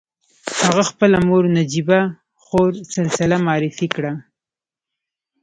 هغه 0.63 0.83
خپله 0.89 1.17
مور 1.27 1.43
نجيبه 1.57 1.99
خور 2.43 2.71
سلسله 2.95 3.35
معرفي 3.45 3.87
کړه. 3.95 4.13